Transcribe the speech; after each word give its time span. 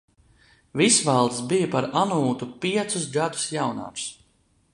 Visvaldis 0.81 1.43
bija 1.51 1.67
par 1.75 1.89
Anūtu 2.01 2.49
piecus 2.65 3.07
gadus 3.19 3.49
jaunāks. 3.59 4.09